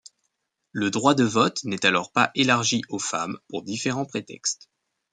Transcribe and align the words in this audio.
Le 0.71 0.89
droit 0.89 1.13
de 1.13 1.23
vote 1.23 1.63
n'est 1.63 1.85
alors 1.85 2.11
pas 2.11 2.31
élargi 2.33 2.81
aux 2.89 2.97
femmes 2.97 3.37
pour 3.49 3.61
différents 3.61 4.07
prétextes. 4.07 4.67